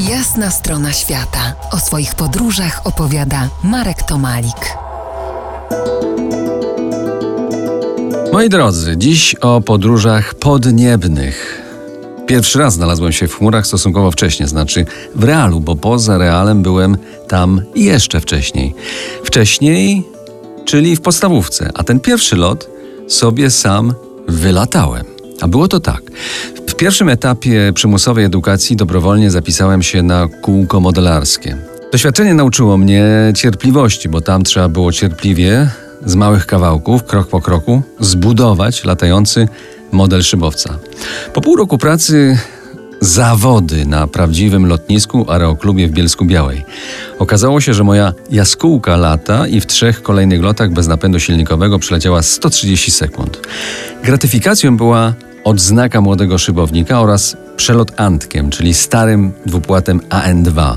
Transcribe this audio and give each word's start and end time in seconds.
Jasna 0.00 0.50
strona 0.50 0.92
świata. 0.92 1.54
O 1.72 1.78
swoich 1.78 2.14
podróżach 2.14 2.80
opowiada 2.84 3.48
Marek 3.64 4.02
Tomalik. 4.02 4.76
Moi 8.32 8.48
drodzy, 8.48 8.96
dziś 8.96 9.34
o 9.34 9.60
podróżach 9.60 10.34
podniebnych. 10.34 11.62
Pierwszy 12.26 12.58
raz 12.58 12.74
znalazłem 12.74 13.12
się 13.12 13.28
w 13.28 13.34
chmurach 13.34 13.66
stosunkowo 13.66 14.10
wcześnie, 14.10 14.48
znaczy 14.48 14.86
w 15.14 15.24
realu, 15.24 15.60
bo 15.60 15.76
poza 15.76 16.18
realem 16.18 16.62
byłem 16.62 16.96
tam 17.28 17.62
jeszcze 17.74 18.20
wcześniej. 18.20 18.74
Wcześniej, 19.24 20.04
czyli 20.64 20.96
w 20.96 21.00
podstawówce, 21.00 21.70
a 21.74 21.84
ten 21.84 22.00
pierwszy 22.00 22.36
lot 22.36 22.68
sobie 23.08 23.50
sam 23.50 23.94
wylatałem. 24.28 25.04
A 25.40 25.48
było 25.48 25.68
to 25.68 25.80
tak. 25.80 26.02
W 26.76 26.78
pierwszym 26.78 27.08
etapie 27.08 27.72
przymusowej 27.74 28.24
edukacji 28.24 28.76
dobrowolnie 28.76 29.30
zapisałem 29.30 29.82
się 29.82 30.02
na 30.02 30.28
kółko 30.42 30.80
modelarskie. 30.80 31.56
Doświadczenie 31.92 32.34
nauczyło 32.34 32.76
mnie 32.76 33.04
cierpliwości, 33.36 34.08
bo 34.08 34.20
tam 34.20 34.44
trzeba 34.44 34.68
było 34.68 34.92
cierpliwie, 34.92 35.70
z 36.04 36.14
małych 36.14 36.46
kawałków, 36.46 37.04
krok 37.04 37.28
po 37.28 37.40
kroku, 37.40 37.82
zbudować 38.00 38.84
latający 38.84 39.48
model 39.92 40.22
szybowca. 40.22 40.78
Po 41.34 41.40
pół 41.40 41.56
roku 41.56 41.78
pracy 41.78 42.38
zawody 43.00 43.86
na 43.86 44.06
prawdziwym 44.06 44.66
lotnisku 44.66 45.30
Aeroklubie 45.30 45.88
w 45.88 45.92
Bielsku 45.92 46.24
Białej. 46.24 46.64
Okazało 47.18 47.60
się, 47.60 47.74
że 47.74 47.84
moja 47.84 48.12
jaskółka 48.30 48.96
lata 48.96 49.46
i 49.46 49.60
w 49.60 49.66
trzech 49.66 50.02
kolejnych 50.02 50.42
lotach 50.42 50.70
bez 50.70 50.88
napędu 50.88 51.20
silnikowego 51.20 51.78
przeleciała 51.78 52.22
130 52.22 52.90
sekund. 52.90 53.40
Gratyfikacją 54.04 54.76
była 54.76 55.14
odznaka 55.46 56.00
młodego 56.00 56.38
szybownika 56.38 57.00
oraz 57.00 57.36
przelot 57.56 58.00
Antkiem, 58.00 58.50
czyli 58.50 58.74
starym 58.74 59.32
dwupłatem 59.46 60.00
AN2. 60.00 60.76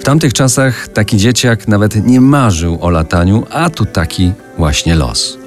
W 0.00 0.04
tamtych 0.04 0.32
czasach 0.32 0.88
taki 0.88 1.16
dzieciak 1.16 1.68
nawet 1.68 2.06
nie 2.06 2.20
marzył 2.20 2.78
o 2.80 2.90
lataniu, 2.90 3.46
a 3.50 3.70
tu 3.70 3.84
taki 3.84 4.32
właśnie 4.58 4.94
los. 4.94 5.38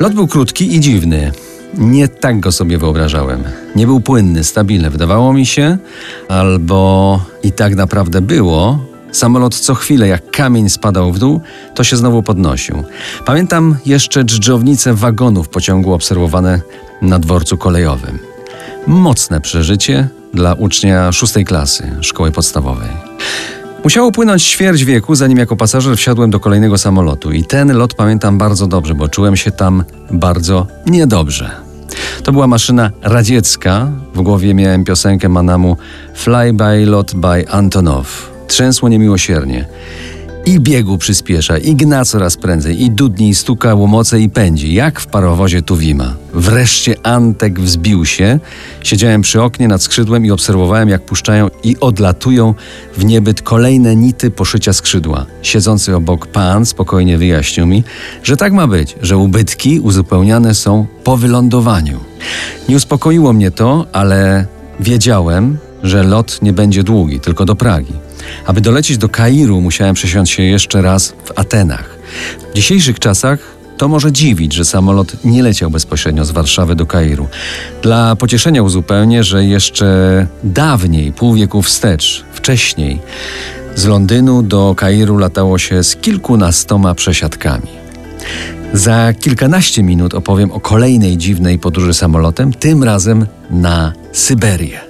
Lot 0.00 0.14
był 0.14 0.26
krótki 0.26 0.76
i 0.76 0.80
dziwny. 0.80 1.32
Nie 1.78 2.08
tak 2.08 2.40
go 2.40 2.52
sobie 2.52 2.78
wyobrażałem. 2.78 3.42
Nie 3.76 3.86
był 3.86 4.00
płynny, 4.00 4.44
stabilny. 4.44 4.90
Wydawało 4.90 5.32
mi 5.32 5.46
się, 5.46 5.78
albo 6.28 7.20
i 7.42 7.52
tak 7.52 7.74
naprawdę 7.74 8.20
było, 8.20 8.78
Samolot 9.12 9.54
co 9.54 9.74
chwilę, 9.74 10.08
jak 10.08 10.30
kamień 10.30 10.70
spadał 10.70 11.12
w 11.12 11.18
dół, 11.18 11.40
to 11.74 11.84
się 11.84 11.96
znowu 11.96 12.22
podnosił. 12.22 12.84
Pamiętam 13.26 13.76
jeszcze 13.86 14.24
dżdżownice 14.24 14.94
wagonów 14.94 15.48
pociągu 15.48 15.92
obserwowane 15.92 16.60
na 17.02 17.18
dworcu 17.18 17.56
kolejowym. 17.56 18.18
Mocne 18.86 19.40
przeżycie 19.40 20.08
dla 20.34 20.54
ucznia 20.54 21.12
szóstej 21.12 21.44
klasy 21.44 21.90
szkoły 22.00 22.30
podstawowej. 22.30 22.88
Musiało 23.84 24.12
płynąć 24.12 24.42
ćwierć 24.44 24.84
wieku, 24.84 25.14
zanim 25.14 25.38
jako 25.38 25.56
pasażer 25.56 25.96
wsiadłem 25.96 26.30
do 26.30 26.40
kolejnego 26.40 26.78
samolotu. 26.78 27.32
I 27.32 27.44
ten 27.44 27.76
lot 27.76 27.94
pamiętam 27.94 28.38
bardzo 28.38 28.66
dobrze, 28.66 28.94
bo 28.94 29.08
czułem 29.08 29.36
się 29.36 29.50
tam 29.50 29.84
bardzo 30.10 30.66
niedobrze. 30.86 31.50
To 32.22 32.32
była 32.32 32.46
maszyna 32.46 32.90
radziecka. 33.02 33.88
W 34.14 34.22
głowie 34.22 34.54
miałem 34.54 34.84
piosenkę 34.84 35.28
Manamu 35.28 35.76
Fly 36.14 36.52
by 36.52 36.86
Lot 36.86 37.14
by 37.14 37.48
Antonow 37.50 38.32
trzęsło 38.52 38.88
niemiłosiernie. 38.88 39.64
I 40.46 40.60
biegu 40.60 40.98
przyspiesza, 40.98 41.58
i 41.58 41.74
gna 41.74 42.04
coraz 42.04 42.36
prędzej, 42.36 42.82
i 42.82 42.90
dudni, 42.90 43.28
i 43.28 43.34
stuka 43.34 43.74
łomoce 43.74 44.20
i 44.20 44.28
pędzi, 44.28 44.74
jak 44.74 45.00
w 45.00 45.06
parowozie 45.06 45.62
Tuwima. 45.62 46.14
Wreszcie 46.34 46.94
Antek 47.02 47.60
wzbił 47.60 48.04
się. 48.04 48.38
Siedziałem 48.82 49.22
przy 49.22 49.42
oknie 49.42 49.68
nad 49.68 49.82
skrzydłem 49.82 50.26
i 50.26 50.30
obserwowałem, 50.30 50.88
jak 50.88 51.02
puszczają 51.02 51.48
i 51.64 51.76
odlatują 51.80 52.54
w 52.96 53.04
niebyt 53.04 53.42
kolejne 53.42 53.96
nity 53.96 54.30
poszycia 54.30 54.72
skrzydła. 54.72 55.26
Siedzący 55.42 55.96
obok 55.96 56.26
pan 56.26 56.66
spokojnie 56.66 57.18
wyjaśnił 57.18 57.66
mi, 57.66 57.84
że 58.22 58.36
tak 58.36 58.52
ma 58.52 58.66
być, 58.66 58.96
że 59.02 59.16
ubytki 59.16 59.80
uzupełniane 59.80 60.54
są 60.54 60.86
po 61.04 61.16
wylądowaniu. 61.16 62.00
Nie 62.68 62.76
uspokoiło 62.76 63.32
mnie 63.32 63.50
to, 63.50 63.86
ale 63.92 64.46
wiedziałem, 64.80 65.58
że 65.82 66.02
lot 66.02 66.42
nie 66.42 66.52
będzie 66.52 66.82
długi, 66.82 67.20
tylko 67.20 67.44
do 67.44 67.56
Pragi. 67.56 67.92
Aby 68.46 68.60
dolecieć 68.60 68.98
do 68.98 69.08
Kairu, 69.08 69.60
musiałem 69.60 69.94
przesiąść 69.94 70.32
się 70.32 70.42
jeszcze 70.42 70.82
raz 70.82 71.14
w 71.24 71.38
Atenach. 71.38 71.98
W 72.52 72.54
dzisiejszych 72.54 72.98
czasach 72.98 73.38
to 73.76 73.88
może 73.88 74.12
dziwić, 74.12 74.52
że 74.52 74.64
samolot 74.64 75.24
nie 75.24 75.42
leciał 75.42 75.70
bezpośrednio 75.70 76.24
z 76.24 76.30
Warszawy 76.30 76.74
do 76.74 76.86
Kairu. 76.86 77.28
Dla 77.82 78.16
pocieszenia 78.16 78.62
uzupełnię, 78.62 79.24
że 79.24 79.44
jeszcze 79.44 80.26
dawniej, 80.44 81.12
pół 81.12 81.34
wieku 81.34 81.62
wstecz, 81.62 82.24
wcześniej, 82.32 83.00
z 83.74 83.84
Londynu 83.84 84.42
do 84.42 84.74
Kairu 84.76 85.18
latało 85.18 85.58
się 85.58 85.84
z 85.84 85.96
kilkunastoma 85.96 86.94
przesiadkami. 86.94 87.68
Za 88.72 89.12
kilkanaście 89.20 89.82
minut 89.82 90.14
opowiem 90.14 90.52
o 90.52 90.60
kolejnej 90.60 91.16
dziwnej 91.16 91.58
podróży 91.58 91.94
samolotem, 91.94 92.52
tym 92.52 92.84
razem 92.84 93.26
na 93.50 93.92
Syberię. 94.12 94.80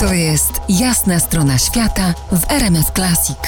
To 0.00 0.12
jest 0.12 0.52
jasna 0.68 1.20
strona 1.20 1.58
świata 1.58 2.14
w 2.32 2.50
RMS 2.50 2.86
Classic. 2.94 3.38